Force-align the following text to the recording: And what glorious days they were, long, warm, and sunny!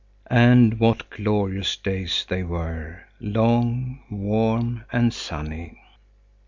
And 0.31 0.79
what 0.79 1.11
glorious 1.11 1.77
days 1.77 2.25
they 2.27 2.41
were, 2.41 3.03
long, 3.19 4.01
warm, 4.09 4.83
and 4.91 5.13
sunny! 5.13 5.79